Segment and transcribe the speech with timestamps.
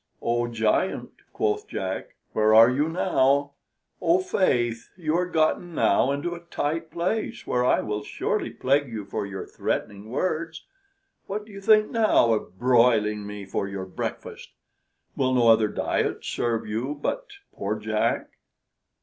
[0.19, 3.51] "Oh Giant," quoth Jack, "where are you now?
[4.01, 8.87] Oh, faith, you are gotten now into a tight place, where I will surely plague
[8.91, 10.65] you for your threatening words;
[11.27, 14.49] what do you think now of broiling me for your breakfast?
[15.15, 18.31] Will no other diet serve you but poor Jack?"